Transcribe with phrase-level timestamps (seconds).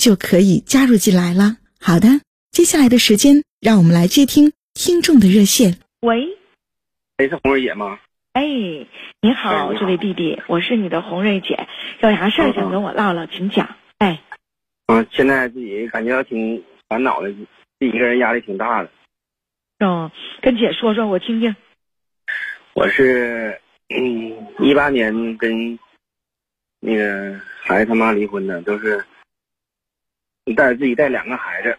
[0.00, 1.58] 就可以加入进来了。
[1.78, 2.08] 好的，
[2.50, 5.76] 接下来的时间，让我们来接听听众的热线。
[6.00, 6.26] 喂，
[7.18, 8.00] 哎，是红瑞姐吗？
[8.32, 8.42] 哎，
[9.20, 11.68] 你好，这位弟弟，我是你的红瑞姐，
[12.00, 13.76] 有啥事儿想跟我唠唠，请讲。
[13.98, 14.22] 哎，
[14.86, 17.36] 嗯，现在自己感觉挺烦恼的，自
[17.80, 18.90] 己一个人压力挺大的。
[19.80, 21.54] 嗯，跟姐说说，我听听。
[22.72, 25.78] 我是嗯，一八年跟
[26.80, 29.04] 那个孩子他妈离婚的，都是
[30.56, 31.78] 带着自己带两个孩子，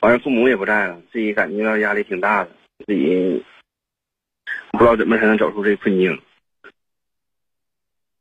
[0.00, 2.50] 完了父母也不在了，自己感觉到压力挺大的，
[2.86, 3.44] 自己
[4.72, 6.20] 不知道怎么才能走出这困境。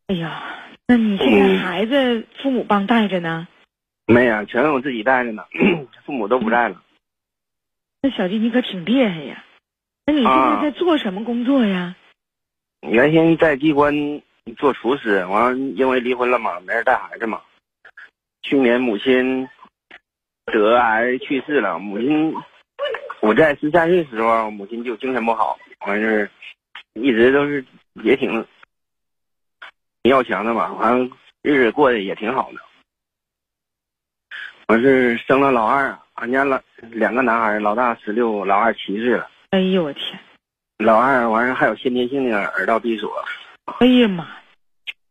[0.07, 0.43] 哎呀，
[0.87, 3.47] 那你这个孩子父母帮带着呢？
[4.05, 5.45] 没呀，全我自己带着呢，
[6.05, 6.83] 父母都不在了。
[8.01, 9.43] 那小弟你可挺厉害呀！
[10.05, 11.95] 那你现在在做什么工作呀？
[12.81, 14.21] 原先在机关
[14.57, 17.41] 做厨师，完了因为离婚了嘛，没人带孩子嘛。
[18.41, 19.47] 去年母亲
[20.45, 22.33] 得癌去世了，母亲
[23.21, 26.29] 我在十三岁时候，母亲就精神不好，完事
[26.93, 27.63] 一直都是
[28.03, 28.31] 也挺
[30.03, 31.09] 挺要强的嘛，完
[31.41, 32.59] 日子过得也挺好的。
[34.67, 35.97] 我是生了老二。
[36.15, 39.27] 俺家老两个男孩，老大十六，老二七岁了。
[39.49, 40.19] 哎呦我天！
[40.77, 43.11] 老二完事还有先天性的耳道闭锁。
[43.79, 44.27] 哎呀妈！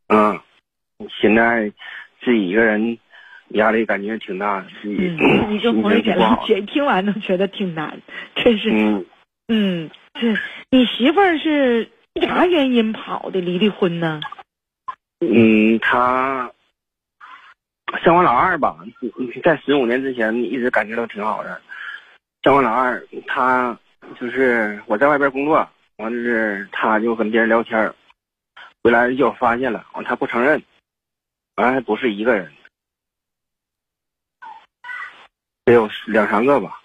[0.06, 0.40] 嗯，
[1.20, 1.68] 现在
[2.20, 2.96] 自己一个人
[3.50, 4.94] 压力感觉挺大，自己
[5.48, 6.16] 你跟红瑞姐
[6.46, 8.00] 姐听完都觉得挺难，
[8.34, 8.70] 真是。
[8.70, 9.06] 嗯。
[9.48, 10.34] 嗯，这
[10.70, 11.88] 你媳妇儿是
[12.20, 13.40] 啥原因跑的？
[13.40, 14.20] 离的婚呢？
[15.20, 16.50] 嗯，她。
[18.04, 18.78] 生完老二吧，
[19.42, 21.60] 在十五年之前一直感觉都挺好的。
[22.44, 23.76] 生完老二，他
[24.20, 27.92] 就是我在外边工作，完是他就跟别人聊天，
[28.80, 30.62] 回来就发现了，完他不承认，
[31.56, 32.48] 完还不是一个人，
[35.64, 36.80] 得有两三个吧。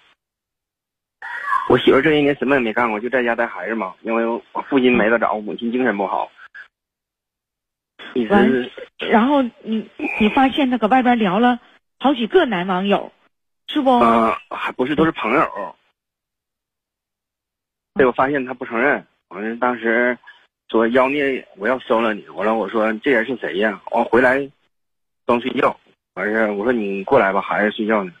[1.68, 6.30] 我媳妇这些年什么也没干过，就在家带孩子嘛，因为我父亲没得找，母亲精神不好。
[8.30, 11.58] 完，然后你你发现他搁外边聊了
[11.98, 13.12] 好几个男网友，
[13.66, 13.90] 是不？
[13.98, 15.76] 啊，还不是都是朋友。
[17.94, 20.16] 被我发现他不承认，完了当时
[20.68, 22.28] 说妖孽，我要收了你。
[22.28, 23.82] 完了我说这人是谁呀？
[23.90, 24.48] 完回来
[25.26, 25.76] 刚睡觉，
[26.14, 28.12] 完事我说你过来吧，孩子睡觉呢。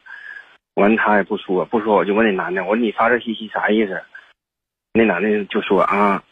[0.76, 4.02] 完他也不说，不说我就问那男的，我说你发这信息啥意思？
[4.92, 6.22] 那男的就说啊，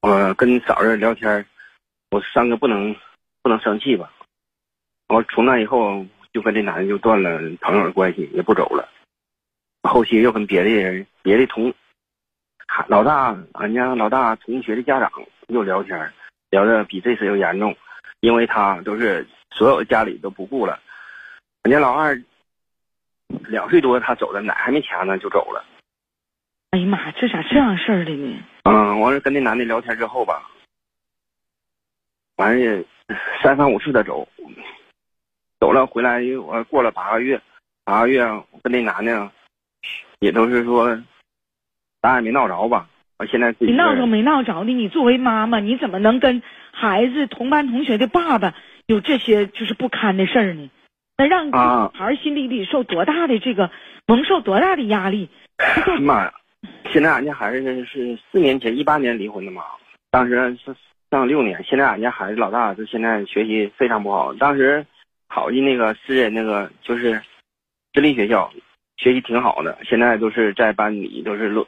[0.00, 1.44] 我跟嫂子聊天。
[2.10, 2.96] 我三哥不能
[3.42, 4.10] 不能生气吧？
[5.08, 8.88] 我从那以后就跟这男的就断了朋友的关系，也不走了。
[9.82, 11.72] 后期又跟别的人、别的同
[12.86, 15.10] 老大，俺家老大同学的家长
[15.48, 16.12] 又聊天，
[16.48, 17.76] 聊的比这次又严重，
[18.20, 20.80] 因为他都是所有家里都不顾了。
[21.64, 22.18] 俺家老二
[23.48, 25.64] 两岁多，他走的奶还没掐呢就走了。
[26.70, 28.38] 哎呀妈，这咋这样事儿的呢？
[28.64, 30.50] 嗯，完了跟那男的聊天之后吧。
[32.36, 32.84] 完也
[33.42, 34.28] 三番五次的走，
[35.58, 37.40] 走了回来，我过了八个月，
[37.84, 38.22] 八个月
[38.62, 39.30] 跟那男的
[40.20, 40.96] 也都是说，
[42.00, 42.88] 咱也没闹着吧。
[43.18, 48.54] 我现在自己你闹着没闹着的，你作为妈妈，你怎么能跟孩子同班同学的爸爸
[48.86, 50.70] 有这些就是不堪的事儿呢？
[51.18, 53.68] 那让小孩心里得受多大的这个
[54.06, 55.28] 蒙受多大的压力？
[56.00, 56.32] 妈呀！
[56.92, 59.62] 现在俺家孩子是四年前一八年离婚的嘛，
[60.10, 60.74] 当时是。
[61.10, 64.34] 上六年，现在俺家孩子老大就现在学习非常不好。
[64.34, 64.84] 当时
[65.26, 67.18] 考进那个私人那个就是
[67.94, 68.52] 私立学校，
[68.98, 69.78] 学习挺好的。
[69.84, 71.66] 现在都是在班里都是落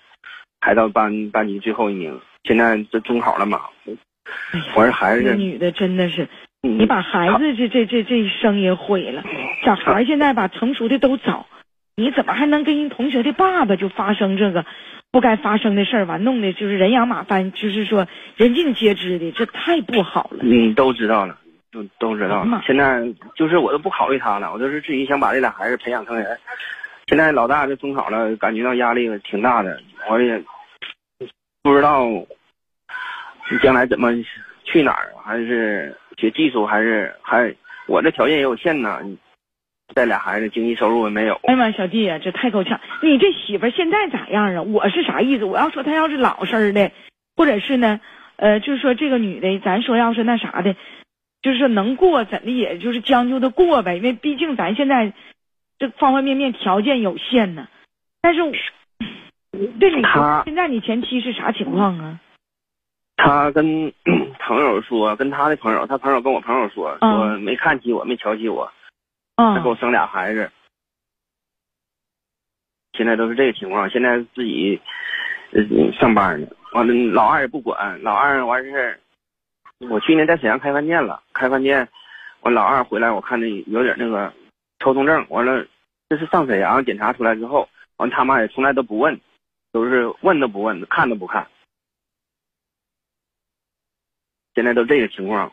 [0.61, 2.21] 排到班班级最后一名。
[2.45, 3.63] 现在这中考了嘛？
[4.75, 6.29] 我说孩子，这女的真的是
[6.63, 9.25] 你把孩子这这这这一生也毁了。
[9.65, 11.47] 小孩现在吧，成熟的都早，
[11.97, 14.67] 你怎么还能跟人同学的爸爸就发生这个
[15.11, 16.05] 不该发生的事儿？
[16.05, 20.41] 完弄的就是人仰马翻，就是说人尽皆知的，这太不好了。
[20.43, 21.39] 嗯，都知道了，
[21.73, 22.63] 都都知道了。
[22.67, 26.39] 现在就是我都不考虑他了，我就是自己想把这俩孩子培养成人。
[27.07, 29.81] 现在老大这中考了，感觉到压力挺大的，
[30.11, 30.41] 我也
[31.63, 32.07] 不知道
[33.63, 34.13] 将来怎么
[34.63, 37.53] 去哪儿，还是学技术，还是还
[37.89, 39.01] 我这条件也有限呢。
[39.93, 41.35] 带俩孩子，经济收入也没有。
[41.43, 42.81] 哎呀妈，小弟啊，这太够呛！
[43.03, 44.63] 你这媳妇现在咋样啊？
[44.63, 45.45] 我是啥意思？
[45.45, 46.93] 我要说她要是老实的，
[47.35, 48.01] 或者是呢，
[48.37, 50.77] 呃，就是说这个女的，咱说要是那啥的，
[51.43, 53.97] 就是说能过怎的，也就是将就的过呗。
[53.97, 55.13] 因为毕竟咱现在
[55.77, 57.67] 这方方面面条件有限呢。
[58.23, 58.41] 但是，
[59.81, 60.05] 对你
[60.45, 62.21] 现在你前妻是啥情况啊？
[63.23, 63.93] 他跟
[64.41, 68.71] 朋友说，跟他的朋友，他朋友跟我朋友说，说没看起我，没瞧起我。
[69.37, 70.51] 他给我生俩孩子，
[72.97, 73.89] 现在都是这个情况。
[73.91, 74.81] 现在自己
[75.99, 78.99] 上班呢，完了老二也不管，老二完事
[79.91, 81.87] 我去年在沈阳开饭店了，开饭店，
[82.41, 84.33] 完老二回来，我看着有点那个
[84.79, 85.27] 抽动症。
[85.29, 85.67] 完了，
[86.09, 87.69] 这是上沈阳检查出来之后，
[87.99, 89.19] 完他妈也从来都不问，
[89.73, 91.47] 都是问都不问，看都不看。
[94.55, 95.53] 现在都这个情况。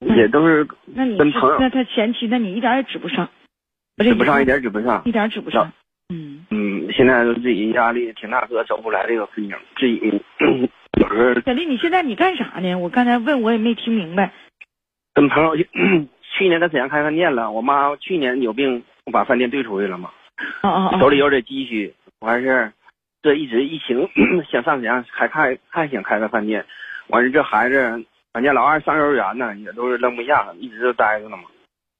[0.00, 0.64] 也都是
[0.96, 3.28] 跟朋友，那他前妻，那你一点也指不上，
[3.98, 5.72] 指不上一点指不上，一点指不上。
[6.08, 10.20] 嗯嗯，现在自己压力挺大，哥走不来这个困境，自己
[11.00, 11.40] 有时候。
[11.42, 12.74] 小丽，你现在你干啥呢？
[12.74, 14.32] 我刚才问我也没听明白。
[15.14, 15.68] 跟朋友去，
[16.36, 17.52] 去年在沈阳开饭店了。
[17.52, 20.10] 我妈去年有病，我把饭店兑出去了嘛。
[20.62, 22.72] 哦哦手里有点积蓄，完事
[23.22, 24.08] 这一直疫情
[24.50, 26.64] 想上沈阳还看还想开个饭店，
[27.08, 28.04] 完事这孩子。
[28.32, 31.44] 俺家老二上幼儿园呢，也都是扔不下，一直都待着呢嘛。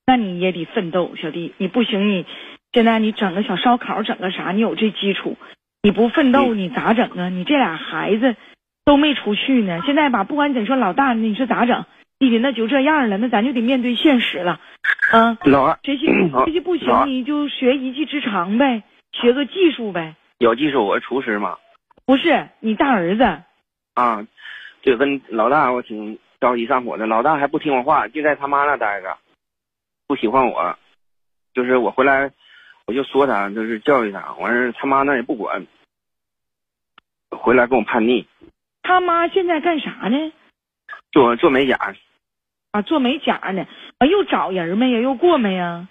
[0.07, 2.25] 那你也得奋斗，小弟，你不行，你
[2.73, 5.37] 现在你整个小烧烤，整个啥，你有这基础，
[5.83, 7.29] 你不奋斗，你咋整啊？
[7.29, 8.35] 你这俩孩子
[8.87, 11.85] 都没出去呢，现在吧，不管怎说，老大，你说咋整？
[12.19, 14.59] 弟弟那就这样了，那咱就得面对现实了。
[15.13, 16.07] 嗯，老二学习
[16.47, 20.15] 学习不行，你就学一技之长呗，学个技术呗。
[20.43, 21.57] 有技术，我是厨师嘛。
[22.05, 23.23] 不是你大儿子。
[23.95, 24.27] 啊。
[24.83, 29.17] 就跟老大我挺着急上火的，老大还不听我话，就在他妈那待着，
[30.09, 30.77] 不喜欢我，
[31.55, 32.33] 就是我回来
[32.87, 35.65] 我就说他，就是教育他，完事他妈那也不管，
[37.31, 38.27] 回来跟我叛逆。
[38.83, 40.33] 他妈现在干啥呢？
[41.13, 41.95] 做做美甲。
[42.73, 43.65] 啊，做美甲呢？
[43.99, 44.99] 啊，又找人没呀？
[44.99, 45.87] 又过没呀？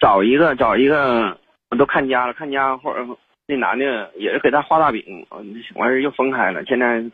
[0.00, 1.38] 找一个，找一个，
[1.70, 3.16] 我都看家了，看家或者
[3.46, 5.26] 那男的也是给他画大饼，
[5.74, 7.04] 完事又分开了，现在。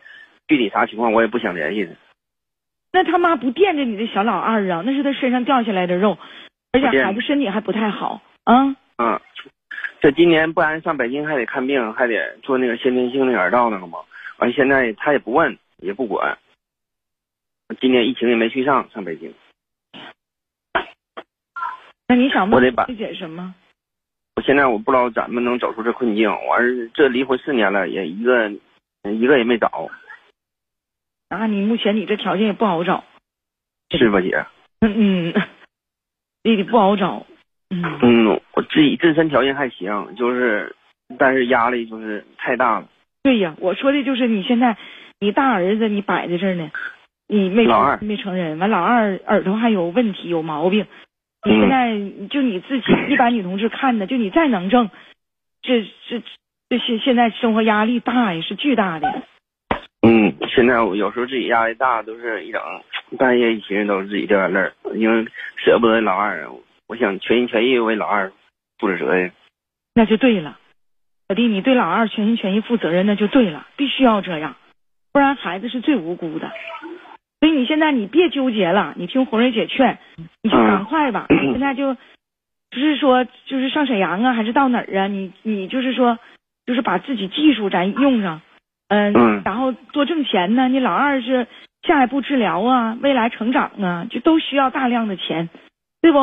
[0.49, 1.93] 具体啥情况我也不想联系他。
[2.93, 4.83] 那他妈不惦着你的小老二啊？
[4.85, 6.19] 那是他身上掉下来的肉，
[6.73, 8.77] 而且孩子身体还不太好啊。
[8.99, 9.21] 嗯，
[10.01, 14.01] 这今年不然上北京还得看病，还得做那个先天性的耳道那个嘛。
[14.39, 16.37] 完现在他也不问也不管。
[17.81, 19.33] 今年疫情也没去上上北京。
[22.09, 23.55] 那你想问理解什么？
[24.37, 26.31] 我现在我不知道怎么能走出这困境。
[26.49, 28.51] 完事这离婚四年了，也一个
[29.05, 29.91] 一个也没找。
[31.29, 33.05] 那你目前你这条件也不好找，
[33.91, 34.45] 是吧，姐？
[34.81, 35.43] 嗯嗯，
[36.43, 37.27] 弟弟不好找。
[37.71, 40.77] 嗯嗯，我自己自身条件还行，就是，
[41.19, 42.89] 但是压力就是太大了。
[43.23, 44.77] 对呀，我说的就是你现在，
[45.21, 46.71] 你大儿子你摆在这儿呢，
[47.29, 47.67] 你没
[48.01, 50.87] 没成人，完老二耳朵还有问题有毛病，
[51.45, 54.91] 你现在就你自己一般女同志看的，就你再能挣，
[55.61, 56.23] 这这
[56.69, 59.23] 这现现在生活压力大呀，是巨大的。
[60.03, 62.61] 嗯，现在我有时候自己压力大，都是一整
[63.19, 66.49] 半夜一寻思都是自己掉眼泪，因为舍不得老二，
[66.87, 68.33] 我想全心全意为老二
[68.79, 69.33] 负责任。
[69.95, 70.59] 那就对了，
[71.29, 74.57] 小弟，你对老二全心全意负责任，那就对了，必须要这样，
[75.13, 76.51] 不然孩子是最无辜的。
[77.43, 79.99] 所以你现在你别纠结了，你听红瑞姐劝，
[80.45, 81.27] 你就赶快吧。
[81.51, 85.09] 现在就就是说，就是上沈阳啊，还是到哪儿啊？
[85.09, 86.21] 你你就是说，
[86.65, 88.41] 就是把自己技术咱用上。
[88.87, 90.69] 嗯，然后多挣钱呢。
[90.69, 91.49] 你老二是
[91.83, 95.49] 下一步治疗啊，未来成长啊，就都需要大量的钱，
[96.01, 96.19] 对不？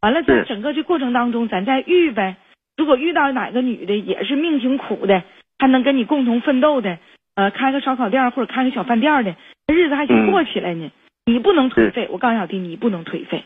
[0.00, 2.36] 完了，在整个这过程当中，咱再遇呗。
[2.76, 5.24] 如果遇到哪个女的也是命挺苦的，
[5.58, 6.96] 还能跟你共同奋斗的，
[7.34, 9.34] 呃，开个烧烤店或者开个小饭店的，
[9.70, 10.90] 日子还行过起来呢。
[11.26, 13.44] 你不能颓废，我告诉小弟，你不能颓废。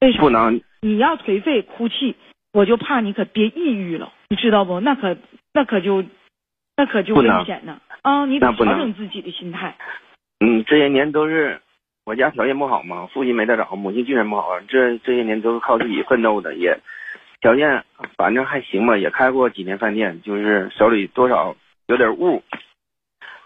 [0.00, 0.20] 为啥？
[0.20, 0.60] 不能。
[0.80, 2.14] 你要颓废哭泣，
[2.52, 4.80] 我就怕你可别抑郁了，你知道不？
[4.80, 5.16] 那可
[5.54, 6.04] 那可就
[6.76, 7.80] 那可就危险呢。
[8.02, 9.76] 啊，你得调整自己的心态。
[10.40, 11.60] 嗯，这些年都是
[12.04, 16.76] 我家条件不好嘛，父亲没得找，母亲精神不好，这这些年都是靠自己奋斗的，也
[17.40, 17.84] 条件
[18.16, 21.54] 反正还行吧，也开过几年饭店，就是手里多少
[21.86, 22.42] 有点物，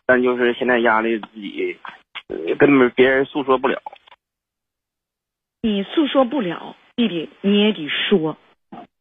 [0.06, 1.76] 但就是现在压力自己
[2.58, 3.80] 跟别人诉说不了。
[5.62, 8.36] 你诉说不了，弟弟你也得说，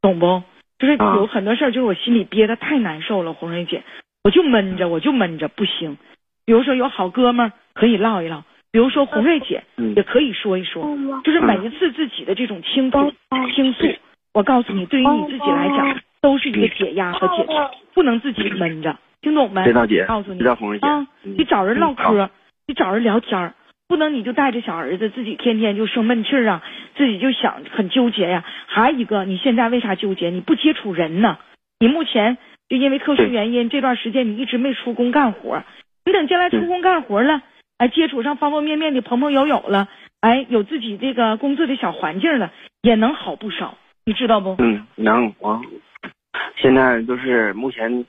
[0.01, 0.43] 懂不？
[0.77, 3.83] 就是有很多事儿，就是我心里憋的太难受了，红瑞姐，
[4.23, 5.97] 我就闷着，我就闷着，不行。
[6.45, 9.63] 比如说有好哥们儿可以唠一唠，比如说红瑞姐
[9.95, 10.83] 也可以说一说，
[11.23, 13.11] 就是每一次自己的这种倾吐
[13.55, 13.87] 倾诉，
[14.33, 19.63] 我告诉你，对于你自己来讲，都是一个解压和解脱，不能自己闷着，听懂没？
[19.63, 22.29] 知道姐，告诉你，知道红瑞姐啊，你找人唠嗑，
[22.67, 23.53] 你找人聊天儿。
[23.87, 26.63] 不能你就带着小儿子自己天天就生闷气儿啊，
[26.95, 28.43] 自己就想很纠结呀。
[28.65, 30.31] 还有一个，你现在为啥纠结？
[30.31, 31.37] 你不接触人呢？
[31.79, 35.63] 你目前就因为特殊原因，这段时间你一直没出工干活。
[36.03, 37.43] 你等将来出工干活了，
[37.77, 39.87] 哎，接触上方方面面的朋朋友友了，
[40.19, 43.77] 哎，有自己这个工作的小环境了，也能好不少。
[44.03, 44.55] 你知道不？
[44.57, 45.31] 嗯，能。
[45.37, 45.61] 我
[46.55, 48.03] 现在就是目前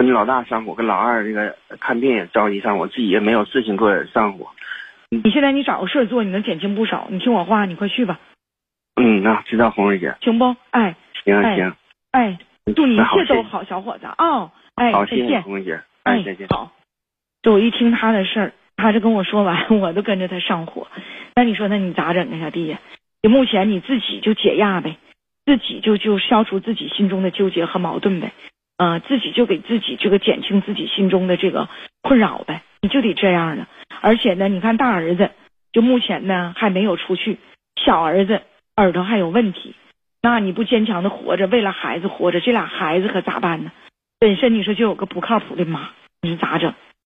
[0.00, 4.48] 跟老大上火，跟老二这个看病也着急上火，自己也没有事情做上火。
[5.10, 7.08] 你现在你找个事儿做，你能减轻不少。
[7.10, 8.18] 你听我话，你快去吧。
[8.96, 10.16] 嗯，那知道红瑞姐。
[10.22, 10.56] 行不？
[10.70, 11.74] 哎，行行。
[12.12, 12.38] 哎，
[12.74, 14.50] 祝你一切都好，小伙子啊！
[14.74, 15.82] 哎，再见，红瑞姐。
[16.04, 16.48] 哎，再见。
[16.48, 16.72] 好。
[17.42, 20.88] 就我一听他的事儿，他就跟我说完， 我都跟着他上火。
[21.34, 22.74] 那你说，那你咋整啊，小弟？
[23.22, 24.96] 就目前你自己就解压呗，
[25.44, 28.32] 自己就就消除自己心中的纠结和矛盾呗。
[28.82, 31.68] 嗯，自己就给自己这个减轻自己心中的这个
[32.00, 32.62] 困扰呗。
[32.80, 33.66] 你就得这样的。
[34.00, 35.32] 而且呢，你看大儿子
[35.70, 37.36] 就目前呢还没有出去，
[37.76, 38.40] 小儿子
[38.76, 39.74] 耳朵还有问题，
[40.22, 43.72] 那你不坚强的活着，为了孩子活着，这俩孩子可咋办呢？
[44.18, 45.90] 本身你说就有个不靠谱的妈，
[46.22, 46.72] 你说咋整？